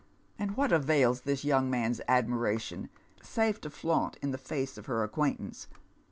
and 0.39 0.57
what 0.57 0.71
avails 0.71 1.21
this 1.21 1.45
young 1.45 1.69
man's 1.69 2.01
admira 2.09 2.59
tion, 2.59 2.89
save 3.21 3.61
to 3.61 3.69
flaunt 3.69 4.17
in 4.23 4.31
the 4.31 4.37
face 4.39 4.75
of 4.75 4.87
her 4.87 5.03
acquaintance 5.03 5.67